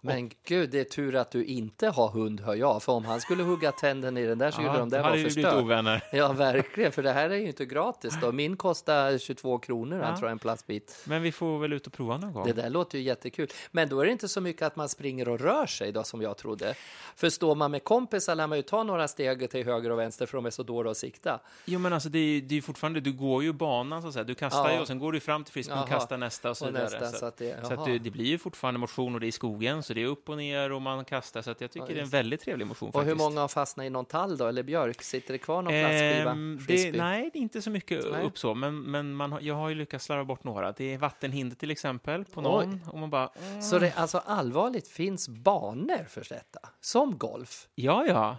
[0.05, 2.83] Men gud, det är tur att du inte har hund, hör jag.
[2.83, 5.17] För om han skulle hugga tänderna i den där så skulle de där vara vi
[5.19, 5.63] blivit förstörd.
[5.65, 6.03] ovänner.
[6.13, 6.93] Ja, verkligen.
[6.93, 8.33] För det här är ju inte gratis då.
[8.33, 10.05] Min kostar 22 kronor, Ja.
[10.05, 11.03] han tror jag, en plastbit.
[11.07, 12.47] Men vi får väl ut och prova någon gång.
[12.47, 13.49] Det där låter ju jättekul.
[13.71, 16.23] Men då är det inte så mycket att man springer och rör sig då, som
[16.23, 16.75] jag trodde.
[17.17, 20.27] För står man med kompisar lär man ju ta några steg till höger och vänster
[20.27, 21.41] för de är så dåliga att sikta.
[21.65, 24.25] Jo, men alltså det är, det är fortfarande, du går ju banan så att säga.
[24.25, 24.75] Du kastar Ja.
[24.75, 26.85] ju och sen går du fram till frisbeen och kastar nästa och så Och vidare.
[26.85, 29.27] nästa, så, så att det- så att det, det blir ju fortfarande motion och det
[29.27, 31.43] är i skogen, så det är upp och ner och man kastar.
[31.43, 33.11] Så att jag tycker Ja, det är en väldigt trevlig motion Och faktiskt.
[33.11, 35.03] hur många har fastnat i någon tall då, eller björk?
[35.03, 36.31] Sitter det kvar någon plastskiva?
[36.31, 38.25] Ehm, det, nej, det är inte så mycket Nej.
[38.25, 40.73] upp så, men, men man, jag har ju lyckats slarva bort några.
[40.73, 44.89] Det är vattenhinder till exempel på någon, och man bara, mm, Så det alltså allvarligt
[44.89, 46.61] finns banor för detta?
[46.81, 47.69] Som golf?
[47.75, 48.37] ja, ja.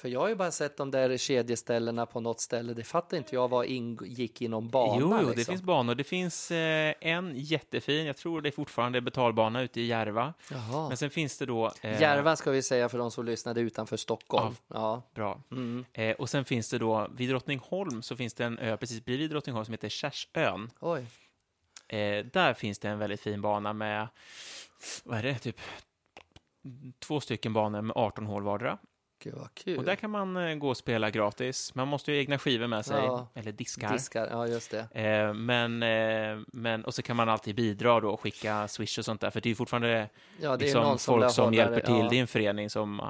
[0.00, 2.74] För jag har ju bara sett de där kedjeställena på något ställe.
[2.74, 5.00] Det fattar inte jag vad ingick i någon bana.
[5.00, 5.52] Jo, jo, det liksom.
[5.52, 5.94] finns banor.
[5.94, 10.34] Det finns eh, en jättefin, jag tror det är fortfarande betalbana ute i Järva.
[10.50, 10.88] Jaha.
[10.88, 11.72] Men sen finns det då...
[11.82, 14.54] Eh, Järva ska vi säga för de som lyssnade utanför Stockholm.
[14.68, 15.02] Ja.
[15.14, 15.42] Bra.
[15.50, 15.84] Mm.
[15.92, 19.30] Eh, och sen finns det då, vid Drottningholm så finns det en ö precis bredvid
[19.30, 20.70] Drottningholm som heter Kärsön.
[20.80, 21.06] Oj.
[21.88, 24.08] Eh, där finns det en väldigt fin bana med,
[25.04, 25.60] vad är det, typ
[26.98, 28.78] två stycken banor med 18 hål vardera.
[29.20, 29.78] Gud vad kul.
[29.78, 31.74] Och där kan man eh, gå och spela gratis.
[31.74, 33.26] Man måste ju ha egna skivor med sig, Ja.
[33.34, 33.92] eller diskar.
[33.92, 35.00] Diskar, ja just det.
[35.02, 39.04] Eh, men, eh, men, och så kan man alltid bidra då och skicka swish och
[39.04, 40.08] sånt där, för det är fortfarande
[40.40, 41.94] Ja, det är liksom, någon som folk som hålla hjälper till.
[41.98, 42.08] ja.
[42.10, 43.06] Det är en förening som eh,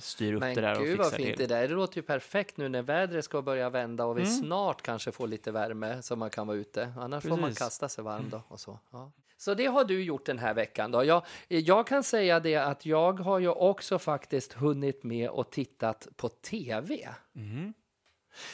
[0.00, 1.48] styr upp Men det där och gud vad fixar fint till.
[1.48, 1.68] det där.
[1.68, 4.32] Det låter ju perfekt nu när vädret ska börja vända och vi Mm.
[4.32, 6.92] snart kanske får lite värme så man kan vara ute.
[6.98, 7.58] Annars får man Precis.
[7.58, 8.78] kasta sig varm då och så.
[8.92, 9.10] Ja.
[9.40, 11.04] Så det har du gjort den här veckan då.
[11.04, 16.08] Jag, jag kan säga det att jag har ju också faktiskt hunnit med och tittat
[16.16, 17.08] på tv.
[17.32, 17.74] Mhm.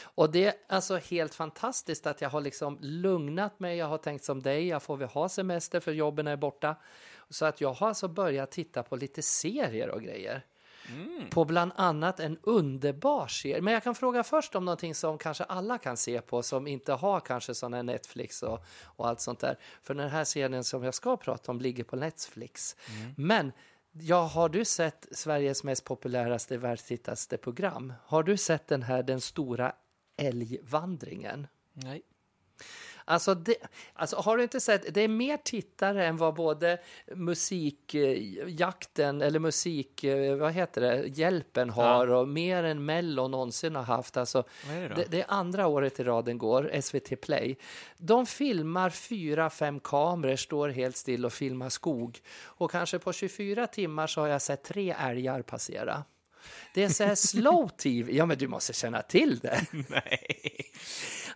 [0.03, 3.77] Och det är alltså helt fantastiskt att jag har liksom lugnat mig.
[3.77, 6.77] Jag har tänkt som dig, jag får väl ha semester för jobben är borta.
[7.29, 10.45] Så att jag har alltså börjat titta på lite serier och grejer.
[11.31, 13.63] På bland annat en underbar serie.
[13.63, 16.93] Men jag kan fråga först om någonting som kanske alla kan se på som inte
[16.93, 19.59] har kanske sådana Netflix och, och allt sånt där.
[19.83, 22.77] För den här serien som jag ska prata om ligger på Netflix.
[23.17, 23.53] Men
[24.01, 27.93] Ja, har du sett Sveriges mest populäraste världstittaste program?
[28.07, 29.73] Har du sett den här Den stora
[30.17, 31.47] älgvandringen?
[31.73, 32.03] Nej.
[33.09, 33.57] Alltså, det,
[33.95, 36.79] alltså har du inte sett, det är mer tittare än vad både
[37.15, 43.83] musikjakten eller musik, eh, vad heter det, hjälpen har och mer än Mello någonsin har
[43.83, 44.17] haft.
[44.17, 47.57] Alltså, är det det, det är andra året i raden går, SVT Play.
[47.97, 52.21] De filmar fyra, fem kameror, står helt still och filmar skog.
[52.45, 56.05] Och kanske på 24 timmar så har jag sett tre älgar passera.
[56.75, 58.13] Det är så här slow tv.
[58.13, 59.67] Ja, men du måste känna till det.
[59.89, 60.71] Nej.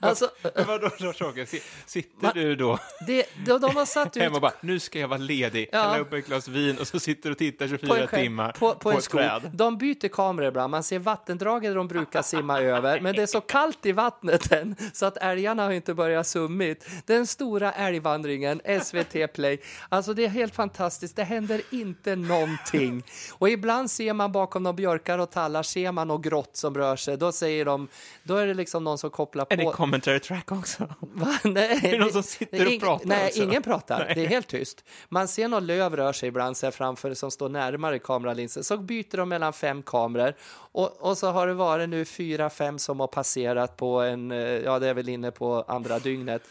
[0.01, 0.31] Alltså,
[0.67, 1.47] vadå, Lars-Åke?
[1.47, 4.79] Si- Sitter Va- du då det, de, de har satt ut hemma och bara, nu
[4.81, 5.83] ska jag vara ledig, Ja.
[5.83, 8.53] hälla upp ett glas vin och så sitter och tittar på 24 en, skärm, timmar
[8.53, 9.21] på, på en ett skog.
[9.21, 9.51] träd.
[9.55, 10.71] De byter kameror ibland.
[10.71, 14.77] Man ser vattendraget de brukar simma över, men det är så kallt i vattnet än
[14.93, 16.87] så att älgarna har inte börjat summit.
[17.07, 19.61] Den stora älgvandringen, SVT Play.
[19.89, 21.17] Alltså det är helt fantastiskt.
[21.17, 23.03] Det händer inte någonting.
[23.33, 26.97] Och ibland ser man bakom några björkar och tallar, ser man något grått som rör
[26.97, 27.17] sig.
[27.17, 27.89] Då säger de,
[28.23, 29.57] då är det liksom någon som kopplar på.
[29.91, 30.89] Commentary track också?
[31.01, 31.39] Va?
[31.45, 33.43] Nej, Är det någon som sitter och ing- pratar Nej, också?
[33.43, 33.99] ingen pratar.
[34.05, 34.15] Nej.
[34.15, 34.85] Det är helt tyst.
[35.09, 38.65] Man ser någon löv rör sig ibland så framför som står närmare kameralinsen.
[38.65, 40.35] Så byter de mellan fem kameror
[40.73, 44.39] och, och så har det varit nu fyra, fem som har passerat på en, eh,
[44.39, 46.43] ja det är väl inne på andra dygnet.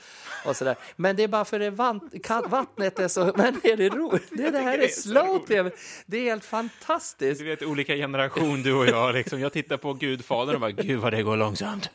[0.46, 0.76] Och så där.
[0.96, 4.30] Men det är bara för kan, vattnet är så, men är det roligt?
[4.32, 5.72] Det, det här är slow tv.
[6.06, 7.42] Det är helt fantastiskt.
[7.42, 9.14] Du vet, olika generation, du och jag.
[9.14, 9.40] Liksom.
[9.40, 11.90] Jag tittar på Gudfadern och bara, gud vad det går långsamt.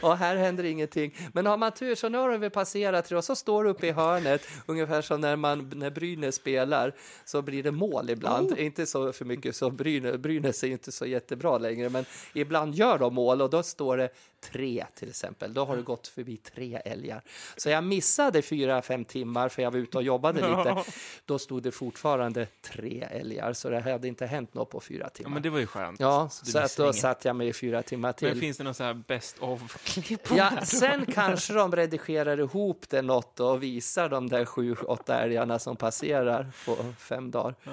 [0.00, 1.16] Och här händer ingenting.
[1.32, 4.48] Men har man tur så nu har vi passerat och så står uppe i hörnet,
[4.66, 8.58] ungefär som när, man, när Brynäs spelar, så blir det mål ibland.
[8.58, 12.98] Inte så för mycket så Brynäs, Brynäs är inte så jättebra längre, men ibland gör
[12.98, 14.08] de mål och då står det
[14.40, 15.54] tre till exempel.
[15.54, 17.22] Då har det gått förbi tre älgar.
[17.56, 20.76] Så jag missade fyra, fem timmar för jag var ute och jobbade lite.
[21.24, 25.08] Då stod det fortfarande tre älgar, så det hade inte hänt något på fyra Ja,
[25.08, 25.30] timmar.
[25.30, 26.00] men det var ju skönt.
[26.00, 26.96] Ja, du så att då inget.
[26.96, 28.28] satt jag mig i fyra timmar till.
[28.28, 30.20] Men finns det någon så här best of-klipp?
[30.36, 35.58] Ja, sen kanske de redigerar ihop det något och visar de där sju, åtta älgarna
[35.58, 37.54] som passerar på fem dagar.
[37.64, 37.70] Ja.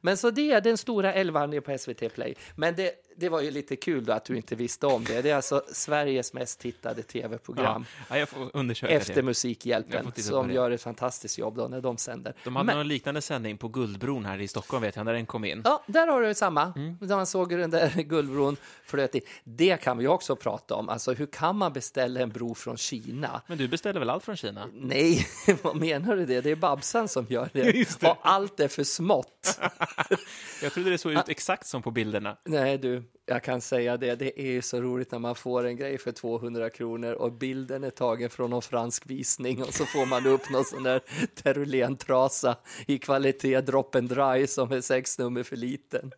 [0.00, 2.34] Men så det är den stora älgvandringen på SVT Play.
[2.56, 5.22] Men det, det var ju lite kul då att du inte visste om det.
[5.22, 9.22] Det är alltså Sveriges mest tittade tv-program Ja, jag får undersöka efter det.
[9.22, 12.34] Musikhjälpen som gör ett fantastiskt jobb då när de sänder.
[12.44, 15.26] De hade Men- någon liknande sändning på Guldbron här i Stockholm, vet jag, när den
[15.26, 15.62] kom in.
[15.64, 16.72] Ja, där har du samma.
[16.76, 16.96] Mm.
[17.00, 19.22] Där man såg hur den där guldbron flöt in.
[19.44, 20.88] Det kan vi också prata om.
[20.88, 23.42] Alltså, hur kan man beställa en bro från Kina?
[23.46, 24.66] Men du beställer väl allt från Kina?
[24.74, 25.26] Nej,
[25.62, 26.40] vad menar du det?
[26.40, 27.60] Det är Babsan som gör det.
[28.00, 28.08] Det.
[28.08, 29.49] Och allt är för smått.
[30.62, 32.36] Jag trodde det såg ut exakt som på bilderna.
[32.44, 34.14] Nej du, jag kan säga det.
[34.14, 37.90] Det är så roligt när man får en grej för 200 kronor och bilden är
[37.90, 41.00] tagen från någon fransk visning och så får man upp någon sån där
[41.42, 46.12] Terulén-trasa i kvalitet drop and dry som är sex nummer för liten.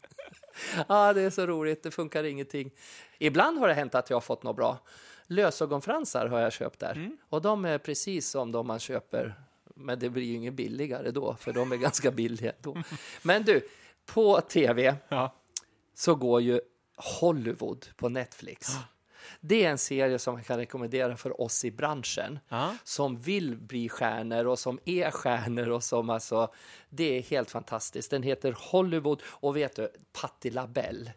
[0.88, 1.82] Ja, det är så roligt.
[1.82, 2.70] Det funkar ingenting.
[3.18, 4.78] Ibland har det hänt att jag har fått något bra.
[5.26, 9.34] Lösögonfransar har jag köpt där och de är precis som de man köper.
[9.82, 12.82] Men det blir ju inget billigare då, för de är ganska billiga då.
[13.22, 13.68] Men du,
[14.06, 15.34] på tv Ja.
[15.94, 16.60] så går ju
[17.20, 18.68] Hollywood på Netflix.
[19.40, 22.76] Det är en serie som jag kan rekommendera för oss i branschen Ja.
[22.84, 26.52] som vill bli stjärnor och som är stjärnor och som alltså,
[26.88, 28.10] det är helt fantastiskt.
[28.10, 31.12] Den heter Hollywood och vet du, Patti LaBelle.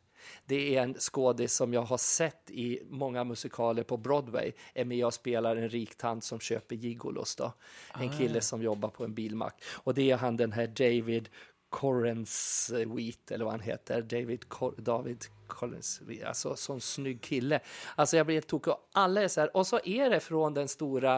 [0.45, 4.51] Det är en skådis som jag har sett i många musikaler på Broadway.
[4.73, 7.53] Är med och spelar en rik tant som köper gigolos då.
[7.99, 9.63] En kille som jobbar på en bilmack.
[9.67, 11.29] Och det är han den här David
[11.69, 14.01] Correns Wheat eller vad han heter.
[14.01, 17.59] David, Cor- David Collins, alltså sån snygg kille.
[17.95, 18.73] Alltså jag blir helt tokig.
[18.73, 21.15] Och Alla är så här, och så är det från den stora,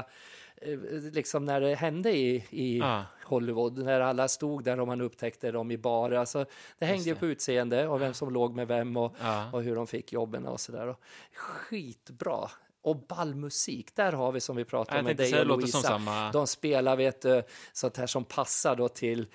[0.56, 0.78] eh,
[1.13, 3.06] liksom när det hände i, i Ja.
[3.28, 6.12] Hollywood, när alla stod där och man upptäckte dem i bar.
[6.12, 6.46] Alltså,
[6.80, 9.50] det hängde ju på utseende och vem som låg med vem och, Ja.
[9.52, 10.96] och hur de fick jobben och sådär.
[11.34, 12.50] Skitbra.
[12.82, 15.78] Och ballmusik, där har vi som vi pratade om med dig och Louisa.
[15.82, 19.28] samma- De spelar vet du, sånt här som passar då till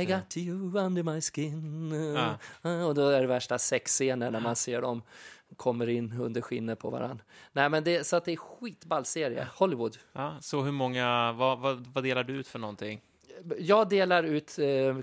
[0.00, 1.92] I got you under my skin.
[2.62, 2.86] Ja.
[2.86, 5.02] Och då är det värsta sexscenen när man ser dem
[5.56, 7.22] kommer in under skinnet på varann.
[7.52, 9.96] Nej men det, så att det är skitball serie, Hollywood.
[10.12, 13.00] Ja, så hur många, vad, vad, vad delar du ut för någonting?
[13.58, 14.98] Jag delar ut eh,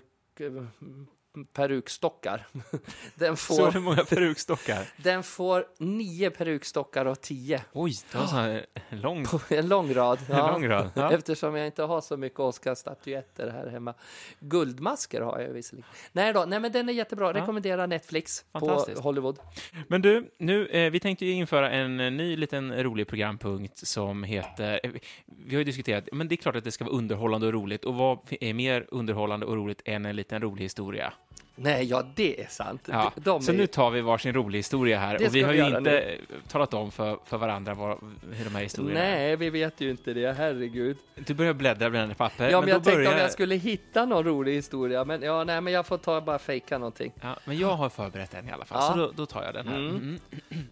[1.53, 2.47] perukstockar.
[3.15, 4.85] Den Så får, hur många perukstockar?
[4.97, 7.61] den får nio perukstockar av tio.
[7.73, 9.25] Oj, det var så här lång...
[9.49, 10.19] En lång rad.
[10.29, 11.11] En lång rad, ja.
[11.13, 13.93] Eftersom jag inte har så mycket Oscarsstatyetter här hemma.
[14.39, 15.89] Guldmasker har jag visserligen.
[16.11, 17.33] Nej då, nej men den är jättebra.
[17.33, 18.85] Rekommenderar Netflix på.
[18.97, 19.39] Hollywood.
[19.87, 24.23] Men du, nu, eh, vi tänkte ju införa en eh, ny liten rolig programpunkt som
[24.23, 24.79] heter...
[24.83, 24.91] eh,
[25.25, 27.85] Vi har ju diskuterat, men det är klart att det ska vara underhållande och roligt.
[27.85, 31.13] Och vad är mer underhållande och roligt än en liten rolig historia?
[31.61, 32.81] Nej, ja det är sant.
[32.91, 35.17] Ja, De, de så är, nu tar vi varsin rolig historia här.
[35.17, 37.97] Det Och vi har vi ju inte talat om för, för varandra vad,
[38.31, 39.15] hur de här historierna är.
[39.15, 40.97] Nej, vi vet ju inte det, herregud.
[41.15, 42.49] Du börjar bläddra bland papper.
[42.49, 43.13] Ja, men, då jag tänkte börjar...
[43.13, 46.39] om jag skulle hitta någon rolig historia, men ja, nej, men jag får ta bara
[46.39, 47.11] fejka någonting.
[47.21, 48.93] Ja, men jag har förberett en i alla fall, Ja.
[48.93, 49.77] så då, då tar jag den här.
[49.77, 50.19] Mm.
[50.49, 50.65] Mm.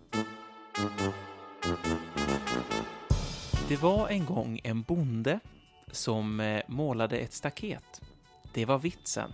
[3.67, 5.39] Det var en gång en bonde
[5.91, 8.01] som eh, målade ett staket.
[8.53, 9.31] Det var vitsen.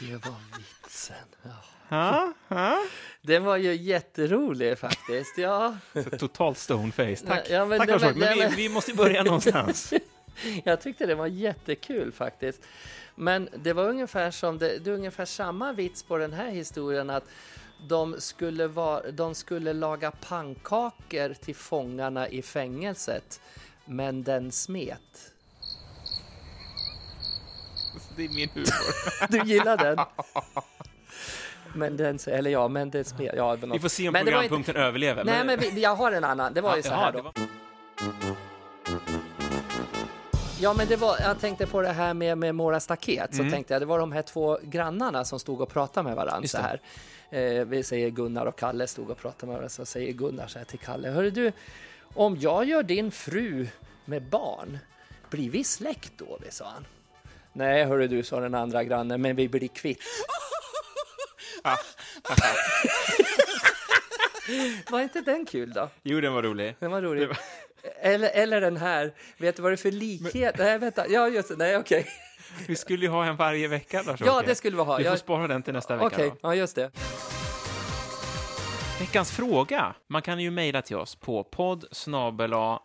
[0.00, 1.16] Det var vitsen.
[1.42, 1.50] Ja.
[1.88, 2.32] Ha?
[2.48, 2.78] Ha?
[3.22, 5.76] Den var ju jätterolig faktiskt, ja.
[6.18, 7.26] Totalt stoneface.
[7.26, 9.92] Tack, Ja, men Tack det- men- men, men- vi, vi måste börja någonstans.
[10.64, 12.60] Jag tyckte det var jättekul faktiskt.
[13.14, 17.10] Men det var ungefär som det, det är ungefär samma vits på den här historien
[17.10, 17.24] att
[17.88, 23.40] de skulle, vara, de skulle laga pannkakor till fångarna i fängelset,
[23.84, 25.32] men den smet.
[28.24, 28.66] Är min humor.
[29.28, 29.98] Du gillar den?
[31.74, 35.24] Men den, eller ja, men det smed, ja, Vi får se om men programpunkten överlever.
[35.24, 36.54] Nej, men vi, jag har en annan.
[36.54, 37.22] Det var ju så Jaha, här då.
[37.22, 37.32] var-
[40.62, 43.34] Ja, men det var, jag tänkte på det här med, med Mora staket.
[43.34, 46.36] Så tänkte jag, det var de här två grannarna som stod och pratade med varandra
[46.36, 46.48] Mm.
[46.48, 46.80] Så här.
[47.30, 49.68] Eh, vi säger Gunnar och Kalle stod och pratade med varandra.
[49.68, 51.08] Så säger Gunnar så här till Kalle.
[51.08, 51.52] Hörru du,
[52.14, 53.66] om jag gör din fru
[54.04, 54.78] med barn,
[55.30, 56.38] blir vi släkt då?
[56.50, 56.86] Sa han.
[57.52, 60.02] Nej, hörru du, sa den andra grannen, men vi blir kvitt.
[64.90, 65.88] var inte den kul då?
[66.02, 66.76] Jo, den var rolig.
[66.78, 67.28] Den var rolig.
[68.00, 70.54] Eller, eller den här, vet du vad det är för likhet?
[70.58, 72.06] Nej, vänta, ja just det, nej okej.
[72.66, 74.96] Vi skulle ju ha en varje vecka, lars Ja, det skulle vi ha.
[74.96, 76.06] Vi får Jag- spara den till nästa vecka.
[76.06, 76.36] Okej, då.
[76.42, 76.90] ja just det.
[79.00, 79.94] Veckans fråga.
[80.06, 81.84] Man kan ju mejla till oss på podd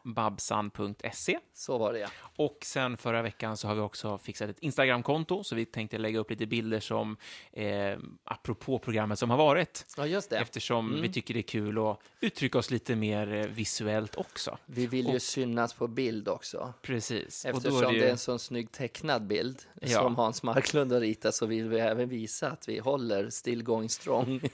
[0.04, 1.40] babsan.se.
[1.54, 2.08] Så var det ja.
[2.38, 6.20] Och sen förra veckan så har vi också fixat ett Instagramkonto, så vi tänkte lägga
[6.20, 7.18] upp lite bilder som,
[7.54, 9.86] eh, apropå programmet som har varit.
[9.98, 10.38] Ja just det.
[10.38, 11.02] Eftersom Mm.
[11.02, 14.58] vi tycker det är kul att uttrycka oss lite mer eh, visuellt också.
[14.66, 16.74] Vi vill ju synas på bild också.
[16.82, 17.46] Precis.
[17.46, 19.88] Eftersom och är det, det är ju, en sån snygg tecknad bild Ja.
[20.02, 23.90] som Hans Marklund har ritat så vill vi även visa att vi håller still going
[23.90, 24.42] strong.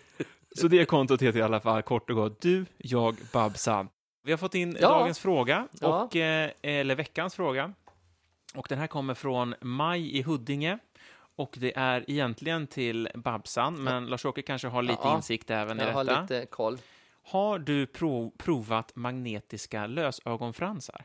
[0.55, 3.89] Så det kontot heter i alla fall kort och gott Du, jag, Babsan.
[4.23, 4.89] Vi har fått in Ja.
[4.89, 6.03] dagens fråga, Ja.
[6.03, 7.73] och, eh, eller veckans fråga.
[8.55, 10.77] Och den här kommer från Maj i Huddinge.
[11.35, 15.15] Och det är egentligen till Babsan, men Lars-Åke kanske har lite Ja.
[15.15, 16.21] insikt även i Jag har detta.
[16.21, 16.77] lite koll.
[17.23, 21.03] Har du prov, provat magnetiska lösögonfransar?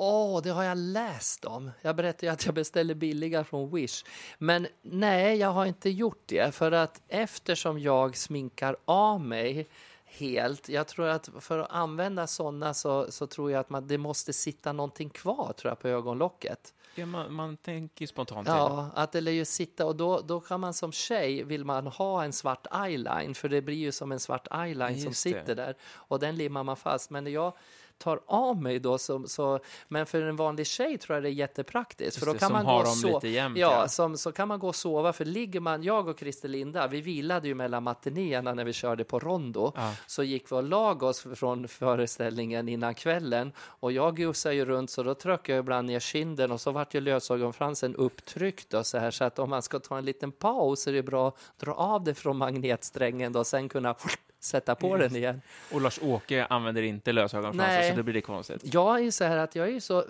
[0.00, 1.70] Åh, det har jag läst om.
[1.82, 4.04] Jag berättade ju att jag beställde billiga från Wish.
[4.38, 6.54] Men nej, jag har inte gjort det.
[6.54, 9.68] För att eftersom jag sminkar av mig
[10.04, 13.98] helt, jag tror att för att använda sådana så, så tror jag att man, det
[13.98, 16.74] måste sitta någonting kvar tror jag, på ögonlocket.
[16.94, 18.48] Ja, man, man tänker spontant.
[18.48, 21.86] Ja, att det lär ju sitta och då, då kan man som tjej, vill man
[21.86, 25.30] ha en svart eyeline, för det blir ju som en svart eyeline som Just det.
[25.30, 27.10] sitter där och den limmar man fast.
[27.10, 27.52] Men jag
[27.98, 31.32] tar av mig då så, så men för en vanlig tjej tror jag det är
[31.32, 32.18] jättepraktiskt.
[32.18, 33.88] för då det, kan som man gå och dem so- lite jämnt, Ja, ja.
[33.88, 37.00] Som, så kan man gå och sova, för ligger man, jag och Christer Linda, vi
[37.00, 39.94] vilade ju mellan matinéerna när vi körde på Rondo, Ja.
[40.06, 44.90] så gick vi och lag oss från föreställningen innan kvällen och jag gussade ju runt
[44.90, 48.98] så då tryckte jag ibland ner kinden och så vart ju lösögonfransen upptryckt och så
[48.98, 51.72] här så att om man ska ta en liten paus är det bra att dra
[51.72, 53.94] av det från magnetsträngen då och sen kunna
[54.40, 55.42] sätta på den igen.
[55.72, 58.74] Och Lars-Åke använder inte lösögonfransar, så det blir det konstigt.
[58.74, 60.04] Jag är så här att jag är så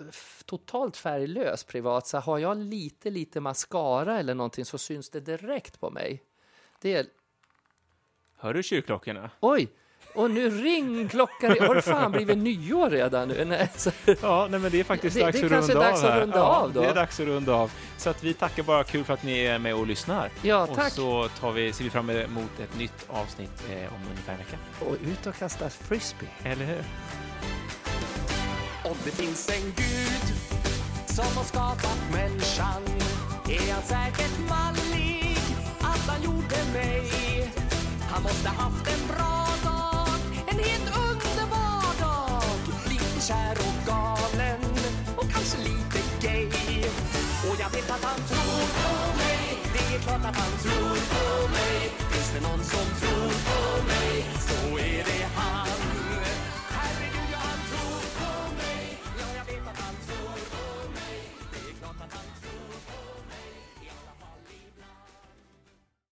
[0.45, 5.79] totalt färglös privat så har jag lite lite mascara eller någonting så syns det direkt
[5.79, 6.23] på mig.
[6.81, 7.05] Det är
[8.37, 9.29] Hör du kyrkklockorna?
[9.39, 9.67] Oj!
[10.13, 11.67] Och nu ringklockar det.
[11.67, 13.45] Har det fan blivit nyår redan nu?
[13.45, 13.91] Nej, så,
[14.21, 16.43] Ja, nej, men det är faktiskt Det- dags det att runda dags att runda ja,
[16.43, 16.81] av då.
[16.81, 17.71] Det är dags att runda av.
[17.97, 20.29] Så att vi tackar bara, kul för att ni är med och lyssnar.
[20.41, 20.93] ja, och tack.
[20.93, 24.57] så tar vi, ser vi fram emot ett nytt avsnitt eh, om ungefär en vecka.
[24.79, 26.27] Och ut och kasta frisbee.
[26.43, 26.83] Eller hur?
[28.83, 30.35] Om det finns en gud
[31.05, 32.81] som har skapat människan
[33.49, 35.37] är han säkert mallig
[35.79, 37.11] att han gjorde mig.
[38.11, 39.45] Han måste haft en bra
[40.59, 42.43] en helt underbar dag.
[42.89, 44.59] Lite kär och galen
[45.15, 46.47] och kanske lite gay.
[47.49, 49.57] Och jag vet att han tror på mig.
[49.73, 51.91] Det är klart att han tror på mig.
[52.11, 53.08] Finns det någon som tror